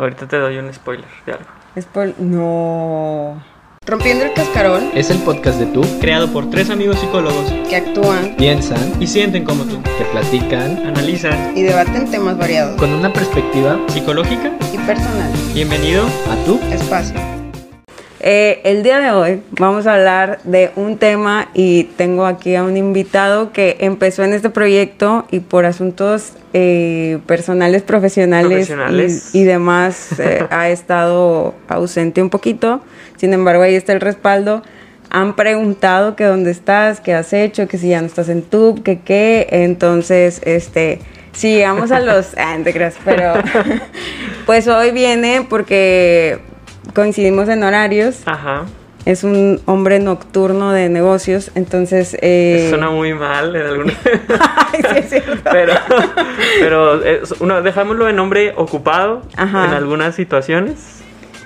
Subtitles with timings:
[0.00, 1.44] Ahorita te doy un spoiler de algo.
[1.76, 3.42] Spoil- No.
[3.86, 8.34] Rompiendo el cascarón, Es el podcast de tú creado por tres amigos psicólogos que actúan
[8.38, 9.82] piensan, y sienten como tú.
[9.82, 14.52] que platican Analizan y debaten temas variados con una perspectiva psicológica.
[14.72, 15.30] y personal.
[15.52, 16.04] Bienvenido.
[16.06, 16.58] a tú.
[16.72, 17.39] Espacio.
[18.22, 22.62] Eh, el día de hoy vamos a hablar de un tema y tengo aquí a
[22.64, 29.30] un invitado que empezó en este proyecto y por asuntos eh, personales, profesionales, Profesionales.
[29.32, 32.82] Y, y demás eh, ha estado ausente un poquito.
[33.16, 34.62] Sin embargo, ahí está el respaldo.
[35.08, 38.82] Han preguntado que dónde estás, qué has hecho, que si ya no estás en TUB,
[38.82, 39.48] que qué.
[39.50, 41.00] Entonces, este,
[41.32, 42.28] si llegamos a los...
[42.36, 43.32] Ah, no te creas, pero
[44.44, 46.49] pues hoy viene porque
[46.94, 48.22] coincidimos en horarios.
[48.26, 48.64] Ajá.
[49.06, 52.16] Es un hombre nocturno de negocios, entonces...
[52.20, 52.66] Eh...
[52.68, 53.94] Suena muy mal en alguna...
[54.72, 55.40] Ay, sí, es cierto.
[55.50, 55.72] pero
[56.58, 59.64] pero es uno, dejámoslo en hombre ocupado Ajá.
[59.64, 61.00] en algunas situaciones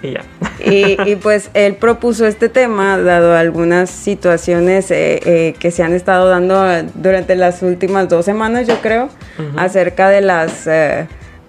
[0.04, 0.24] y ya.
[0.60, 5.92] Y, y, pues él propuso este tema dado algunas situaciones eh, eh, que se han
[5.94, 9.08] estado dando durante las últimas dos semanas, yo creo,
[9.56, 11.08] acerca de las eh,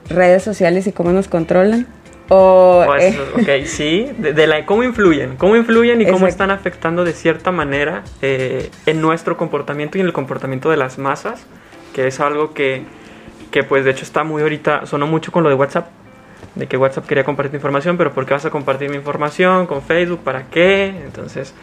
[0.10, 1.88] redes sociales y cómo nos controlan.
[2.30, 6.30] O, Pues, eh, ok, sí, de, de la, cómo influyen, cómo influyen y cómo Exacto.
[6.30, 10.98] están afectando de cierta manera eh, en nuestro comportamiento y en el comportamiento de las
[10.98, 11.46] masas,
[11.94, 12.84] que es algo que,
[13.52, 15.88] que pues de hecho está muy ahorita, sonó mucho con lo de WhatsApp,
[16.56, 19.82] de que WhatsApp quería compartir información, pero ¿por qué vas a compartir mi información con
[19.82, 20.22] Facebook?
[20.24, 20.88] ¿Para qué?
[21.06, 21.54] Entonces,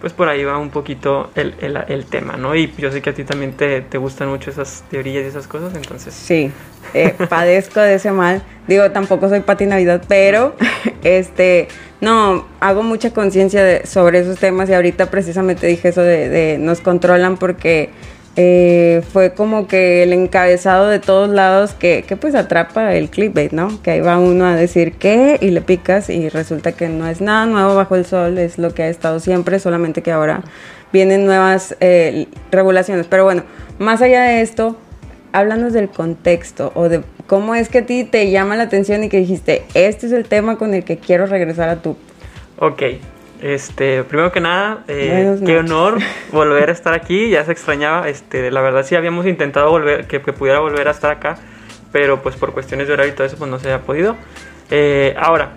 [0.00, 2.54] pues por ahí va un poquito el, el, el tema, ¿no?
[2.54, 5.46] Y yo sé que a ti también te, te gustan mucho esas teorías y esas
[5.46, 6.12] cosas, entonces...
[6.12, 6.50] Sí,
[6.92, 8.42] eh, padezco de ese mal.
[8.72, 10.56] Digo, tampoco soy Pati Navidad, pero
[11.04, 11.68] este,
[12.00, 16.80] no, hago mucha conciencia sobre esos temas y ahorita precisamente dije eso de, de nos
[16.80, 17.90] controlan porque
[18.34, 23.52] eh, fue como que el encabezado de todos lados que, que pues atrapa el clickbait,
[23.52, 23.82] ¿no?
[23.82, 27.20] Que ahí va uno a decir qué y le picas y resulta que no es
[27.20, 30.42] nada nuevo bajo el sol, es lo que ha estado siempre, solamente que ahora
[30.94, 33.06] vienen nuevas eh, regulaciones.
[33.06, 33.42] Pero bueno,
[33.78, 34.78] más allá de esto,
[35.32, 39.08] háblanos del contexto o de cómo es que a ti te llama la atención y
[39.08, 41.96] que dijiste, este es el tema con el que quiero regresar a tu...
[42.58, 42.82] Ok,
[43.40, 45.98] este, primero que nada, eh, qué honor
[46.32, 50.20] volver a estar aquí, ya se extrañaba, este, la verdad sí habíamos intentado volver, que,
[50.20, 51.38] que pudiera volver a estar acá,
[51.90, 54.16] pero pues por cuestiones de horario y todo eso pues no se había podido.
[54.70, 55.52] Eh, ahora,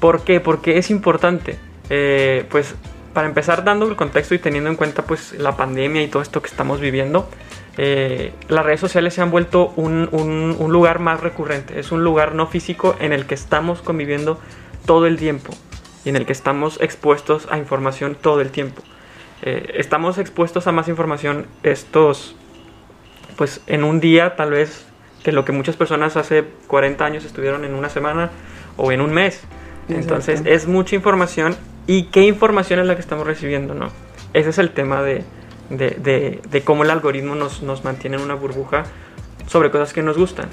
[0.00, 0.40] ¿por qué?
[0.40, 1.56] Porque es importante,
[1.90, 2.74] Eh, pues
[3.12, 6.40] para empezar dando el contexto y teniendo en cuenta pues la pandemia y todo esto
[6.40, 7.28] que estamos viviendo,
[7.76, 12.04] eh, las redes sociales se han vuelto un, un- un lugar más recurrente, es un
[12.04, 14.38] lugar no físico en el que estamos conviviendo
[14.86, 15.52] todo el tiempo
[16.04, 18.82] y en el que estamos expuestos a información todo el tiempo.
[19.42, 22.36] Eh, estamos expuestos a más información estos,
[23.36, 24.86] pues en un día tal vez
[25.24, 28.30] que lo que muchas personas hace 40 años estuvieron en una semana
[28.76, 29.42] o en un mes.
[29.88, 33.88] Entonces es mucha información y qué información es la que estamos recibiendo, ¿no?
[34.32, 35.24] Ese es el tema de,
[35.70, 38.84] de, de- de cómo el algoritmo nos, nos mantiene en una burbuja
[39.46, 40.48] sobre cosas que nos gustan.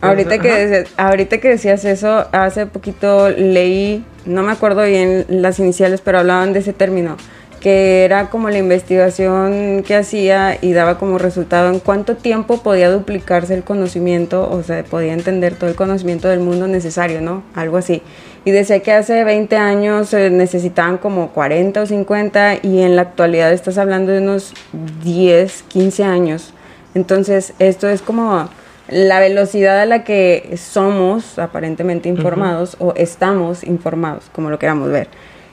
[0.00, 5.58] Ahorita que, decías, ahorita que decías eso, hace poquito leí, no me acuerdo bien las
[5.58, 7.16] iniciales, pero hablaban de ese término,
[7.60, 12.90] que era como la investigación que hacía y daba como resultado en cuánto tiempo podía
[12.90, 17.42] duplicarse el conocimiento, o sea, podía entender todo el conocimiento del mundo necesario, ¿no?
[17.54, 18.02] Algo así.
[18.44, 23.02] Y decía que hace 20 años eh, necesitaban como 40 o 50 y en la
[23.02, 24.54] actualidad estás hablando de unos
[25.02, 26.54] 10, 15 años.
[26.94, 28.48] Entonces, esto es como
[28.88, 35.08] la velocidad a la que somos aparentemente informados o estamos informados, como lo queramos ver.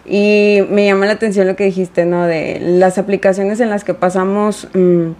[0.07, 2.25] Y me llama la atención lo que dijiste, ¿no?
[2.25, 5.11] De las aplicaciones en las que pasamos, mm,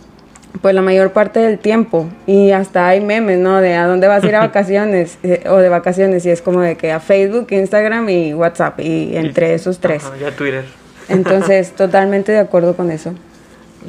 [0.62, 2.08] pues la mayor parte del tiempo.
[2.28, 3.62] Y hasta hay memes, ¿no?
[3.62, 6.26] De a dónde vas a ir a vacaciones eh, o de vacaciones.
[6.26, 8.80] Y es como de que a Facebook, Instagram y WhatsApp.
[8.80, 10.04] Y entre esos tres.
[10.06, 10.66] Ajá, ya Twitter.
[11.10, 13.14] Entonces, totalmente de acuerdo con eso.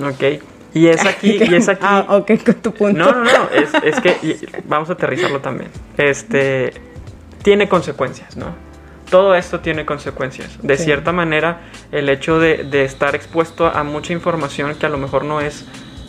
[0.02, 0.42] Ok.
[0.74, 1.80] Y es aquí, y es aquí.
[1.86, 2.98] Ah, ok, con tu punto.
[2.98, 4.36] No, no, no, es, es que y-
[4.68, 5.70] vamos a aterrizarlo también.
[5.96, 6.72] Este
[7.42, 8.54] tiene consecuencias, ¿no?
[9.10, 10.58] Todo esto tiene consecuencias.
[10.62, 10.84] De Sí.
[10.84, 11.60] cierta manera,
[11.92, 15.64] el hecho de, de estar expuesto a mucha información que a lo mejor no es,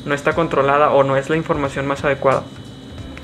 [0.06, 2.44] no está controlada o no es la información más adecuada,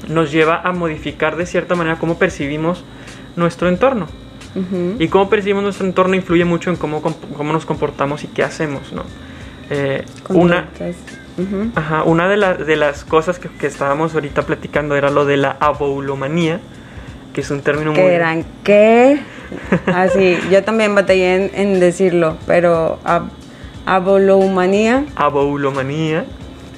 [0.08, 2.84] nos lleva a modificar de cierta manera cómo percibimos
[3.36, 4.08] nuestro entorno.
[5.00, 8.94] Y cómo percibimos nuestro entorno influye mucho en cómo, cómo nos comportamos y qué hacemos,
[8.94, 9.04] ¿no?
[9.72, 10.68] Eh, una.
[11.74, 15.38] Ajá, una de, la- de las cosas que, que estábamos ahorita platicando era lo de
[15.38, 16.60] la aboulomanía,
[17.34, 18.00] que es un término muy...
[18.02, 19.20] que eran qué
[19.88, 23.30] así yo también batallé en, en decirlo pero ab-
[23.86, 26.26] abolomanía Aboulomanía.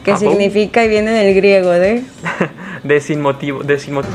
[0.04, 2.04] que abou- significa y viene del griego de
[2.83, 4.13] de sin motivo, de sin motivo.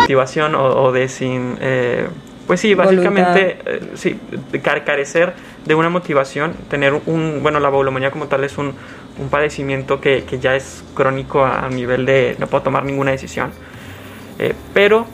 [0.00, 1.56] Motivación o, o de sin...
[1.60, 2.06] eh,
[2.46, 4.18] pues sí, básicamente, eh, sí,
[4.62, 5.34] carecer
[5.66, 8.72] de una motivación, tener un, bueno, la baulomanía como tal es un,
[9.18, 13.10] un padecimiento que, que ya es crónico a, a nivel de no puedo tomar ninguna
[13.10, 13.50] decisión.
[14.38, 15.06] Eh, pero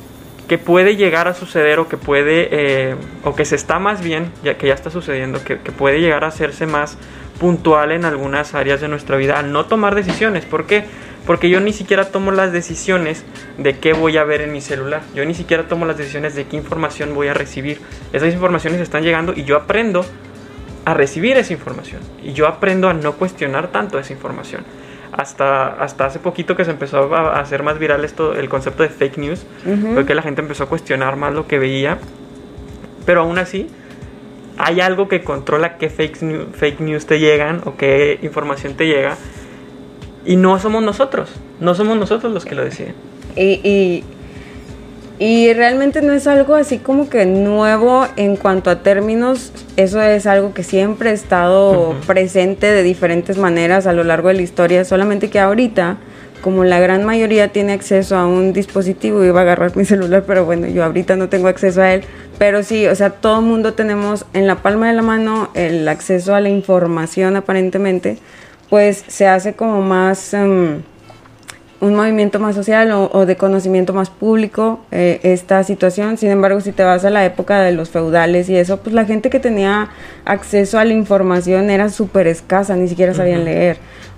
[0.49, 4.31] que puede llegar a suceder o que puede, eh, o que se está más bien,
[4.43, 6.99] ya que ya está sucediendo, que, puede llegar a hacerse más
[7.39, 10.45] puntual en algunas áreas de nuestra vida al no tomar decisiones.
[10.45, 10.85] ¿Por qué?
[11.27, 13.25] Porque yo ni siquiera tomo las decisiones
[13.57, 15.03] de qué voy a ver en mi celular.
[15.15, 17.81] Yo ni siquiera tomo las decisiones de qué información voy a recibir.
[18.13, 20.05] Esas informaciones están llegando y yo aprendo
[20.85, 22.03] a recibir esa información.
[22.23, 24.65] Y yo aprendo a no cuestionar tanto esa información.
[25.17, 28.89] Hasta, hasta hace poquito que se empezó a hacer más viral esto, el concepto de
[28.89, 29.95] fake news, Ujú.
[29.95, 31.99] fue que la gente empezó a cuestionar más lo que veía.
[33.07, 33.69] Pero aún así,
[34.59, 38.87] hay algo que controla qué fake, news, fake news te llegan o qué información te
[38.87, 39.17] llega.
[40.27, 42.95] Y no somos nosotros, no somos nosotros los que lo deciden.
[43.37, 44.05] Y, y,
[45.19, 50.27] y realmente no es algo así como que nuevo en cuanto a términos, eso es
[50.27, 54.85] algo que siempre ha estado presente de diferentes maneras a lo largo de la historia,
[54.85, 55.99] solamente que ahorita,
[56.43, 60.45] como la gran mayoría tiene acceso a un dispositivo, iba a agarrar mi celular, pero
[60.45, 62.03] bueno, yo ahorita no tengo acceso a él,
[62.39, 65.87] pero sí, o sea, todo el mundo tenemos en la palma de la mano el
[65.89, 68.19] acceso a la información aparentemente,
[68.69, 70.35] pues se hace como más...
[70.35, 70.83] em,
[71.81, 76.17] un movimiento más social o, o de conocimiento más público eh, esta situación.
[76.17, 79.05] Sin embargo, si te vas a la época de los feudales y eso, pues la
[79.05, 79.89] gente que tenía
[80.25, 83.77] acceso a la información era súper escasa, ni siquiera sabían leer.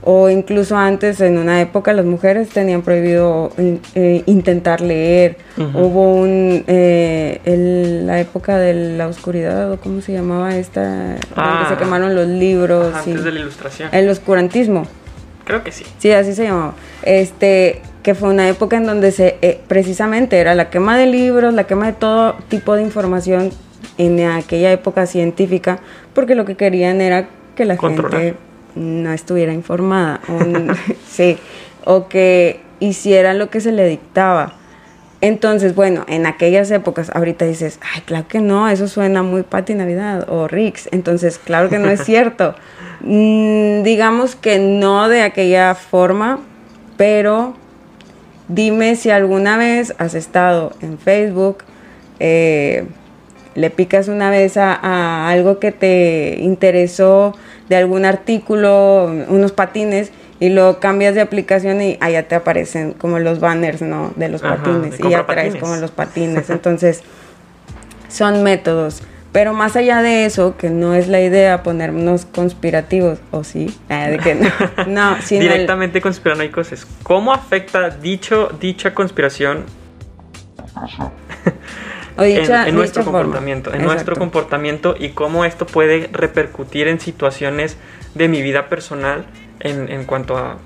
[0.09, 5.37] O incluso antes, en una época, las mujeres tenían prohibido eh, intentar leer.
[5.75, 11.57] Hubo un, eh, el- la época de la oscuridad, o cómo se llamaba esta, Ah.
[11.65, 12.95] donde se quemaron los libros.
[12.95, 13.89] Ajá, y- antes de la ilustración.
[13.93, 14.87] el oscurantismo.
[15.47, 15.85] Creo que sí.
[15.99, 16.75] Sí, así se llamaba.
[17.03, 21.55] Este, que fue una época en donde se eh, precisamente era la quema de libros,
[21.55, 23.51] la quema de todo tipo de información
[23.97, 25.79] en aquella época científica,
[26.15, 28.21] porque lo que querían era que la Controlar.
[28.21, 28.39] gente
[28.75, 30.39] no estuviera informada, o,
[31.09, 31.39] sí,
[31.85, 34.55] o que hiciera lo que se le dictaba.
[35.23, 39.75] Entonces, bueno, en aquellas épocas, ahorita dices, ay, claro que no, eso suena muy Pati
[39.75, 40.89] Navidad o Rix.
[40.93, 42.55] Entonces, claro que no es cierto.
[43.01, 46.41] Mm, digamos que no de aquella forma,
[46.97, 47.55] pero
[48.49, 51.59] dime si alguna vez has estado en Facebook,
[52.21, 52.87] eh,
[53.55, 57.35] le picas una vez a, a algo que te interesó
[57.69, 63.19] de algún artículo, unos patines, y lo cambias de aplicación y allá te aparecen como
[63.19, 64.13] los banners, ¿no?
[64.17, 65.01] De los Ajá, patines.
[65.01, 65.63] Y ya traes patines.
[65.63, 66.51] como los patines.
[66.51, 67.03] Entonces,
[68.09, 69.03] son métodos.
[69.37, 74.09] Pero más allá de eso, que no es la idea ponernos conspirativos, o sí, Ah,
[74.09, 74.49] de que no,
[74.87, 79.67] no, sino el- Directamente conspiranoicos es cómo afecta dicho, dicha conspiración
[82.17, 83.19] o en, dicha- en nuestro forma.
[83.21, 87.77] comportamiento, en nuestro comportamiento y cómo esto puede repercutir en situaciones
[88.15, 89.27] de mi vida personal
[89.61, 90.57] en, en cuanto a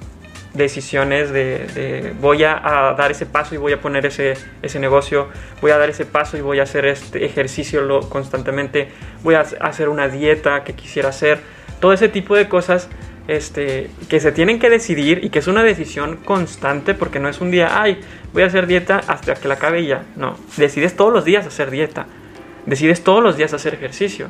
[0.54, 5.28] decisiones de, voy a, dar ese paso y voy a poner ese, ese negocio,
[5.60, 8.88] voy a dar ese paso y voy a hacer este ejercicio lo, constantemente,
[9.22, 11.40] voy a hacer una dieta que quisiera hacer,
[11.80, 12.88] todo ese tipo de cosas
[13.28, 17.40] este, que se tienen que decidir y que es una decisión constante porque no es
[17.40, 18.00] un día, ay,
[18.32, 20.02] voy a hacer dieta hasta que la acabe ya.
[20.16, 22.06] No, decides todos los días hacer dieta.
[22.66, 24.28] Decides todos los días hacer ejercicio.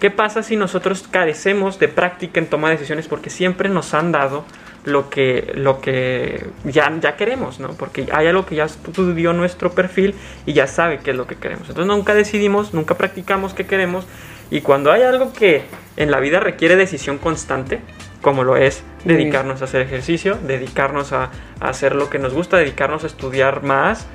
[0.00, 4.12] ¿Qué pasa si nosotros carecemos de práctica en toma de decisiones porque siempre nos han
[4.12, 4.44] dado
[4.84, 7.68] lo que, lo que ya, ya queremos, ¿no?
[7.70, 10.14] Porque hay algo que ya estudió nuestro perfil
[10.46, 11.68] y ya sabe qué es lo que queremos.
[11.68, 14.06] Entonces nunca decidimos, nunca practicamos qué queremos
[14.50, 15.64] y cuando hay algo que
[15.96, 17.80] en la vida requiere decisión constante,
[18.22, 21.30] como lo es dedicarnos a hacer ejercicio, dedicarnos a,
[21.60, 24.06] hacer lo que nos gusta, dedicarnos a estudiar más,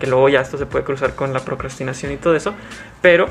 [0.00, 2.54] que luego ya esto se puede cruzar con la procrastinación y todo eso,
[3.00, 3.28] pero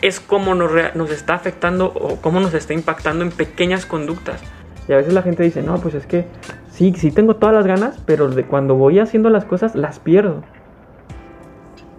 [0.00, 4.40] es cómo nos, nos está afectando o cómo nos está impactando en pequeñas conductas.
[4.88, 6.24] Y a veces la gente dice, no, pues es que
[6.72, 10.42] sí, sí tengo todas las ganas, pero de cuando voy haciendo las cosas las pierdo.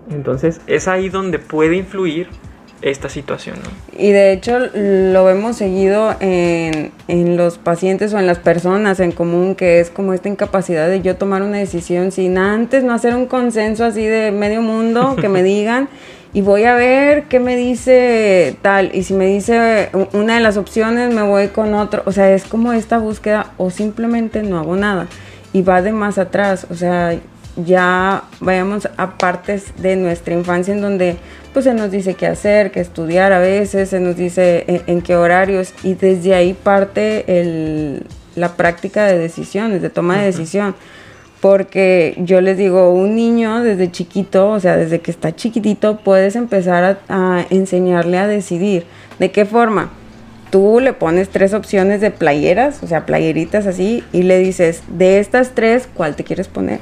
[0.10, 2.28] Entonces es ahí donde puede influir
[2.82, 3.70] esta situación, ¿no?
[4.02, 9.12] Y de hecho lo vemos seguido en, en los pacientes o en las personas en
[9.12, 13.16] común, que es como esta incapacidad de yo tomar una decisión sin antes no hacer
[13.16, 15.90] un consenso así de medio mundo, que me digan,
[16.34, 20.58] y voy a ver qué me dice tal, y si me dice una de las
[20.58, 24.76] opciones me voy con otro, o sea, es como esta búsqueda o simplemente no hago
[24.76, 25.08] nada,
[25.54, 27.18] y va de más atrás, o sea,
[27.66, 31.18] ya vayamos a partes de nuestra infancia en donde
[31.52, 35.02] pues se nos dice qué hacer, qué estudiar a veces, se nos dice en, en
[35.02, 38.06] qué horarios y desde ahí parte el,
[38.36, 40.76] la práctica de decisiones, de toma de decisión.
[41.42, 46.36] Porque yo les digo, un niño desde chiquito, o sea, desde que está chiquitito, puedes
[46.36, 48.86] empezar a, a enseñarle a decidir.
[49.20, 49.92] ¿De qué forma?
[50.50, 55.20] Tú le pones tres opciones de playeras, o sea, playeritas así, y le dices, de
[55.20, 56.80] estas tres, ¿cuál te quieres poner?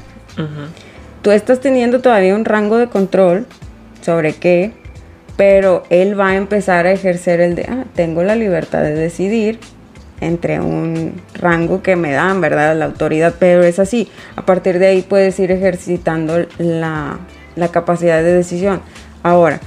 [1.22, 3.46] Tú estás teniendo todavía un rango de control
[4.02, 4.72] sobre qué,
[5.36, 9.60] pero él va a empezar a ejercer el de, ah, tengo la libertad de decidir
[10.22, 12.76] entre un rango que me dan, ¿verdad?
[12.76, 14.10] La autoridad, pero es así.
[14.36, 17.18] A partir de ahí puedes ir ejercitando la,
[17.56, 18.82] la capacidad de decisión.
[19.24, 19.60] Ahora,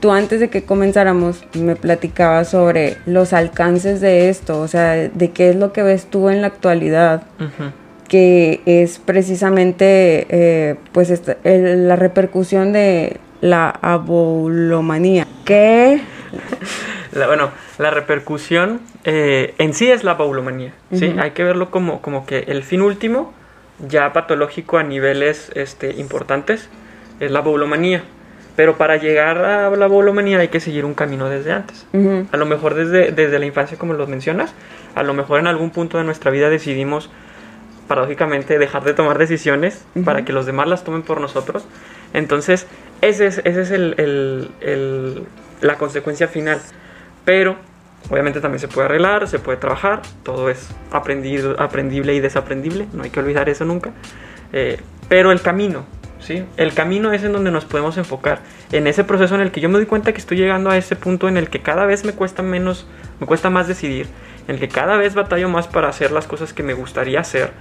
[0.00, 5.30] tú antes de que comenzáramos me platicabas sobre los alcances de esto, o sea, de
[5.32, 7.72] qué es lo que ves tú en la actualidad Ujú.
[8.08, 15.26] que es precisamente eh, pues esta- el- la repercusión de la abulomanía.
[15.44, 16.00] Que
[17.12, 21.14] La- bueno, la repercusión eh, en sí es la baulomanía, ¿sí?
[21.18, 23.32] Hay que verlo como, como que el fin último,
[23.88, 26.68] ya patológico a niveles este, importantes,
[27.20, 28.02] es la baulomanía.
[28.56, 31.86] Pero para llegar a la baulomanía hay que seguir un camino desde antes.
[32.32, 34.52] A lo mejor desde, desde la infancia, como lo mencionas,
[34.96, 37.08] a lo mejor en algún punto de nuestra vida decidimos,
[37.86, 41.66] paradójicamente, dejar de tomar decisiones para que los demás las tomen por nosotros.
[42.12, 42.66] Entonces,
[43.00, 45.22] ese es, ese es el, el- el-
[45.60, 46.58] la consecuencia final.
[47.24, 47.56] Pero,
[48.10, 53.02] obviamente también se puede arreglar, se puede trabajar, todo es aprendido, aprendible y desaprendible, no
[53.02, 53.92] hay que olvidar eso nunca.
[54.52, 55.84] Eh, pero el camino,
[56.20, 56.44] ¿sí?
[56.56, 58.40] El camino es en donde nos podemos enfocar.
[58.72, 60.96] En ese proceso en el que yo me doy cuenta que estoy llegando a ese
[60.96, 62.86] punto en el que cada vez me cuesta menos,
[63.20, 64.06] me cuesta más decidir,
[64.46, 67.52] en el que cada vez batallo más para hacer las cosas que me gustaría hacer.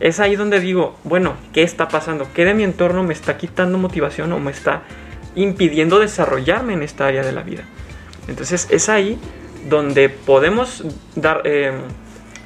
[0.00, 2.26] Es ahí donde digo, bueno, ¿qué está pasando?
[2.34, 4.82] ¿Qué de mi entorno me está quitando motivación o me está
[5.36, 7.62] impidiendo desarrollarme en esta área de la vida?
[8.26, 9.18] Entonces es ahí
[9.68, 10.84] donde podemos
[11.16, 11.72] dar, eh,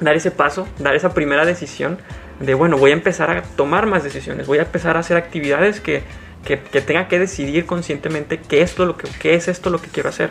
[0.01, 1.99] dar ese paso, dar esa primera decisión
[2.41, 5.81] de, bueno, voy a empezar a tomar más decisiones, voy a empezar a hacer actividades
[5.81, 6.03] que,
[6.45, 10.09] que, tenga que decidir conscientemente qué es, lo que, qué es esto lo que quiero
[10.09, 10.31] hacer.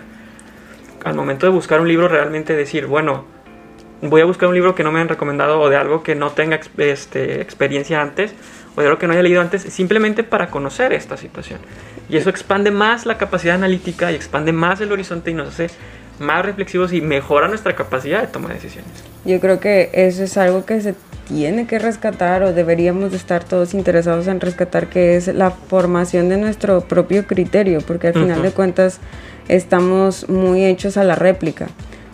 [1.03, 3.25] Al momento de buscar un libro, realmente decir, bueno,
[4.01, 6.31] voy a buscar un libro que no me han recomendado o de algo que no
[6.31, 8.33] tenga este, experiencia antes
[8.75, 11.59] o de algo que no haya leído antes, simplemente para conocer esta situación.
[12.09, 15.69] Y eso expande más la capacidad analítica y expande más el horizonte y nos hace
[16.19, 18.89] más reflexivos y mejora nuestra capacidad de tomar decisiones.
[19.25, 20.95] yo creo que eso es algo que se
[21.27, 26.29] tiene que rescatar o deberíamos de estar todos interesados en rescatar, que es la formación
[26.29, 28.43] de nuestro propio criterio, porque al final Ujú.
[28.43, 28.99] de cuentas
[29.49, 31.67] estamos muy hechos a la réplica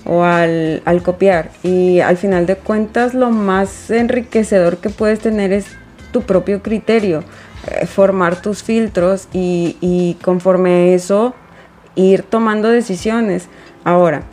[0.05, 5.53] o al, al copiar y al final de cuentas lo más enriquecedor que puedes tener
[5.53, 5.65] es
[6.11, 7.23] tu propio criterio,
[7.67, 11.33] eh, formar tus filtros y, y conforme a eso
[11.95, 13.47] ir tomando decisiones.
[13.83, 14.23] Ahora,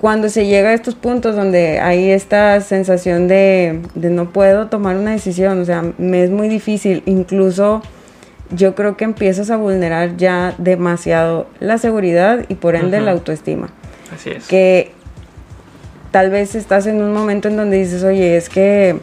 [0.00, 4.96] cuando se llega a estos puntos donde hay esta sensación de, de no puedo tomar
[4.96, 7.82] una decisión, o sea, me es muy difícil, incluso
[8.50, 13.68] yo creo que empiezas a vulnerar ya demasiado la seguridad y por ende la autoestima.
[14.14, 14.46] Así es.
[14.46, 14.92] Que
[16.10, 18.98] tal vez estás en un momento en donde dices, oye, es que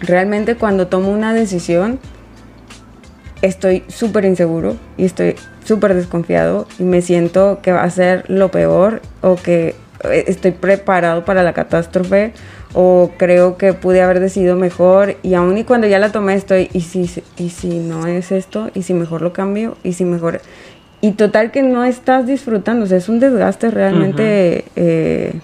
[0.00, 1.98] realmente cuando tomo una decisión
[3.40, 5.36] estoy súper inseguro y estoy
[5.68, 10.52] súper desconfiado y me siento que va a ser lo peor o que eh, estoy
[10.52, 12.32] preparado para la catástrofe
[12.72, 16.70] o creo que pude haber decidido mejor y aún y cuando ya la tomé estoy
[16.72, 20.40] y si y si no es esto y si mejor lo cambio y si mejor
[21.00, 25.40] y total que no estás disfrutando o sea es un desgaste realmente eh,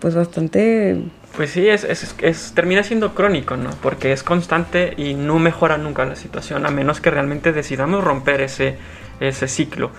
[0.00, 1.02] pues bastante
[1.38, 3.70] Pues sí, es, es, es- termina siendo crónico, ¿no?
[3.80, 8.40] Porque es constante y no mejora nunca la situación, a menos que realmente decidamos romper
[8.40, 8.76] ese,
[9.20, 9.92] ese ciclo.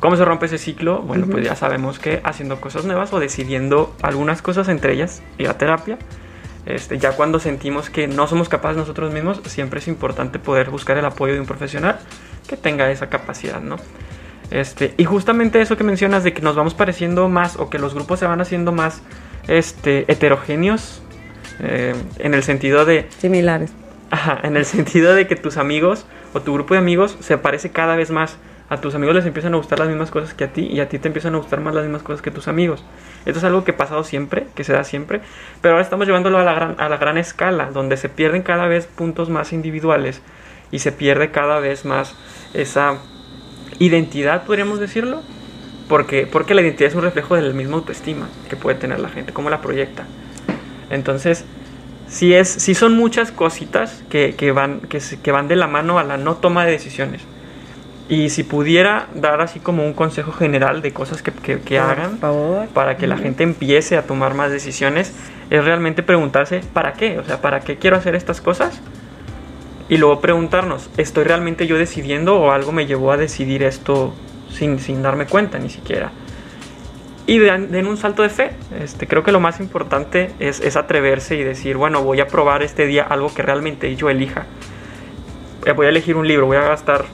[0.00, 1.00] ¿Cómo se rompe ese ciclo?
[1.02, 5.48] Bueno, pues ya sabemos que haciendo cosas nuevas o decidiendo algunas cosas, entre ellas ir
[5.48, 5.98] a terapia.
[6.66, 10.98] Este, ya cuando sentimos que no somos capaces nosotros mismos, siempre es importante poder buscar
[10.98, 12.00] el apoyo de un profesional
[12.48, 13.76] que tenga esa capacidad, ¿no?
[14.50, 17.94] Este, y justamente eso que mencionas de que nos vamos pareciendo más o que los
[17.94, 19.02] grupos se van haciendo más
[19.48, 21.02] este, heterogéneos,
[21.60, 23.72] eh, en el sentido de, similares.
[24.10, 27.70] Ajá, en el sentido de que tus amigos o tu grupo de amigos se parece
[27.70, 28.36] cada vez más.
[28.68, 30.88] A tus amigos les empiezan a gustar las mismas cosas que a ti y a
[30.88, 32.82] ti te empiezan a gustar más las mismas cosas que tus amigos.
[33.26, 35.20] Esto es algo que ha pasado siempre, que se da siempre,
[35.60, 38.66] pero ahora estamos llevándolo a la gran, a la gran escala, donde se pierden cada
[38.68, 40.22] vez puntos más individuales
[40.70, 42.14] y se pierde cada vez más
[42.54, 42.98] esa
[43.78, 45.22] identidad, podríamos decirlo,
[45.92, 49.10] porque, porque la identidad es un reflejo de la misma autoestima que puede tener la
[49.10, 50.04] gente, cómo la proyecta.
[50.88, 51.44] Entonces,
[52.08, 55.98] sí, es, sí son muchas cositas que, que van, que, que van de la mano
[55.98, 57.20] a la no toma de decisiones.
[58.08, 62.68] Y si pudiera dar así como un consejo general de cosas que, que- hagan favor.
[62.68, 65.12] para que la gente empiece a tomar más decisiones,
[65.50, 67.18] es realmente preguntarse, ¿para qué?
[67.18, 68.80] O sea, ¿para qué quiero hacer estas cosas?
[69.90, 74.14] y luego preguntarnos, ¿estoy realmente yo decidiendo o algo me llevó a decidir esto
[74.52, 76.10] sin, sin darme cuenta ni siquiera?
[77.26, 78.50] Y den, den un salto de fe.
[78.82, 82.62] Este, creo que lo más importante es, es atreverse y decir, bueno, voy a probar
[82.62, 84.46] este día algo que realmente yo elija.
[85.64, 87.04] Eh, Voy a elegir un libro, voy a gastar,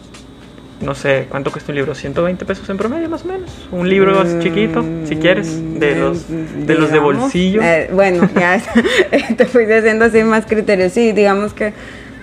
[0.80, 1.94] no sé, ¿cuánto cuesta un libro?
[1.94, 3.68] 120 pesos en promedio más o menos.
[3.70, 6.26] Un libro así chiquito, si quieres, de Mm, los
[6.66, 7.60] de, los de bolsillo.
[7.62, 8.58] eh, bueno, ya
[9.36, 10.92] te fuiste haciendo así más criterios.
[10.92, 11.74] Sí, digamos que,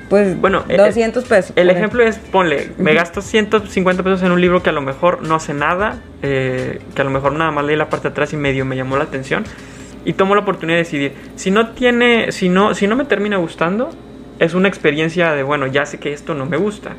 [0.09, 1.53] pues, Bueno, eh, 200 pesos.
[1.55, 5.21] El ejemplo es, ponle, me gasto 150 pesos en un libro que a lo mejor
[5.23, 8.33] no sé nada, eh, que a lo mejor nada más leí la parte de atrás
[8.33, 9.43] y medio me llamó la atención
[10.05, 11.13] y tomo la oportunidad de decidir.
[11.35, 13.89] Si no tiene, si no, si no me termina gustando,
[14.39, 16.91] es una experiencia de, bueno, ya sé que esto no me gusta.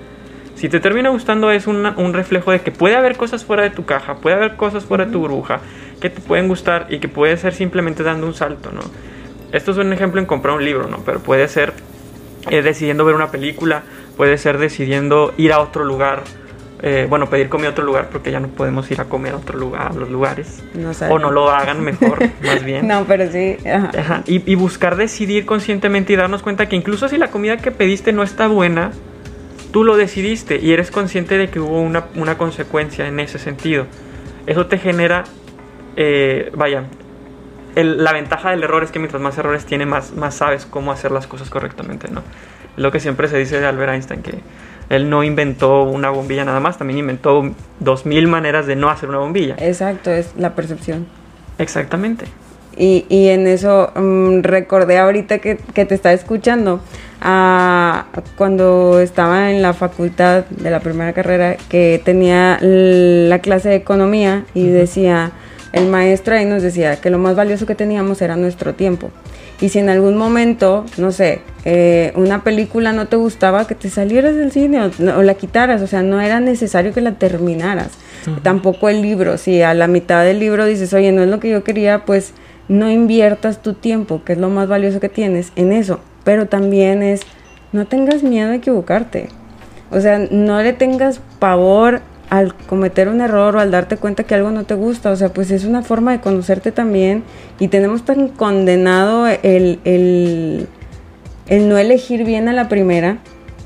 [0.57, 3.71] Si te termina gustando es una- un reflejo de que puede haber cosas fuera de
[3.71, 5.61] tu caja, puede haber cosas fuera de tu burbuja
[6.01, 8.81] que te pueden gustar y que puede ser simplemente dando un salto, ¿no?
[9.53, 10.99] Esto es un ejemplo en comprar un libro, ¿no?
[11.05, 11.75] Pero puede ser
[12.51, 13.83] eh, decidiendo ver una película,
[14.17, 16.23] puede ser decidiendo ir a otro lugar,
[16.83, 19.37] eh, bueno, pedir comida a otro lugar porque ya no podemos ir a comer a
[19.39, 20.63] otro lugar, a los lugares.
[20.75, 22.87] No o no lo hagan mejor, más bien.
[22.87, 23.57] No, pero sí.
[23.67, 23.91] ajá.
[23.99, 27.71] Ajá, Y, y buscar decidir conscientemente y darnos cuenta que incluso si la comida que
[27.71, 28.93] pediste no está buena,
[29.73, 33.87] tú lo decidiste y eres consciente de que hubo una, una consecuencia en ese sentido.
[34.47, 35.25] Eso te genera,
[35.97, 36.85] eh, vaya,
[37.77, 40.91] el- la ventaja del error es que mientras más errores tiene, más, más sabes cómo
[40.91, 42.23] hacer las cosas correctamente, ¿no?
[42.77, 44.41] Lo que siempre se dice de Albert Einstein, que
[44.91, 49.09] él no inventó una bombilla nada más, también inventó dos mil maneras de no hacer
[49.09, 49.55] una bombilla.
[49.59, 51.07] Exacto, es la percepción.
[51.59, 52.27] Exactamente.
[52.77, 56.81] Y, y en eso mm, recordé ahorita que, que te estaba escuchando,
[57.23, 58.05] ah,
[58.37, 64.45] cuando estaba en la facultad de la primera carrera, que tenía la clase de economía
[64.53, 65.33] y decía,
[65.73, 69.11] el maestro ahí nos decía que lo más valioso que teníamos era nuestro tiempo.
[69.61, 73.89] Y si en algún momento, no sé, eh, una película no te gustaba, que te
[73.89, 77.91] salieras del cine o, o la quitaras, o sea, no era necesario que la terminaras.
[78.43, 81.49] Tampoco el libro, si a la mitad del libro dices, oye, no es lo que
[81.49, 82.33] yo quería, pues
[82.69, 86.01] no inviertas tu tiempo, que es lo más valioso que tienes, en eso.
[86.25, 87.21] Pero también es,
[87.73, 89.29] no tengas miedo a equivocarte.
[89.93, 94.35] O sea, no le tengas pavor al cometer un error o al darte cuenta que
[94.35, 95.11] algo no te gusta.
[95.11, 97.25] O sea, pues es una forma de conocerte también.
[97.59, 100.69] Y tenemos tan condenado el, el,
[101.47, 103.19] el no elegir bien a la primera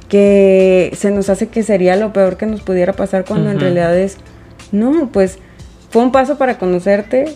[0.09, 3.97] que se nos hace que sería lo peor que nos pudiera pasar cuando en realidad
[3.97, 4.17] es,
[4.73, 5.39] no, pues
[5.89, 7.27] fue un paso para conocerte,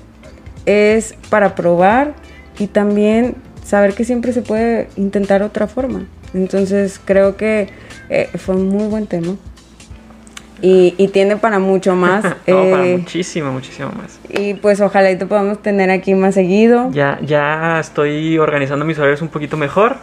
[0.66, 2.14] es para probar
[2.58, 6.08] y también saber que siempre se puede intentar otra forma.
[6.34, 7.68] Entonces creo que
[8.10, 9.36] eh, fue un muy buen tema.
[10.62, 12.24] Y, y tiene para mucho más.
[12.46, 14.18] No, para eh, muchísimo, muchísimo más.
[14.28, 16.90] y pues ojalá y te podamos tener aquí más seguido.
[16.92, 19.96] Ya, ya estoy organizando mis horarios un poquito mejor.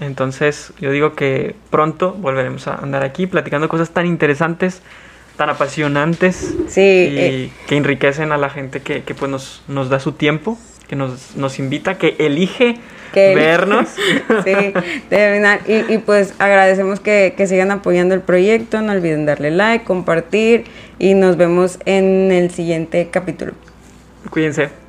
[0.00, 4.80] Entonces, yo digo que pronto volveremos a andar aquí platicando cosas tan interesantes,
[5.36, 9.88] tan apasionantes Sí, y eh, que enriquecen a la gente que, que, pues nos, nos
[9.88, 10.56] da su tiempo,
[10.88, 12.76] que nos, nos invita, que elige
[13.18, 13.88] que vernos.
[14.44, 14.72] sí,
[15.10, 15.60] verdad.
[15.66, 18.80] Y, y pues agradecemos que, que sigan apoyando el proyecto.
[18.80, 20.64] No olviden darle like, compartir
[20.98, 23.52] y nos vemos en el siguiente capítulo.
[24.30, 24.87] Cuídense.